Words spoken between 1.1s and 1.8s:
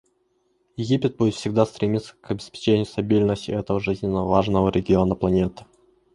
будет всегда